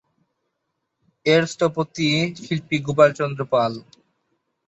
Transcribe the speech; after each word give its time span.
এর 1.25 1.43
স্থপতি 1.51 2.07
শিল্পী 2.43 2.77
গোপাল 2.85 3.09
চন্দ্র 3.19 3.41
পাল। 3.53 3.73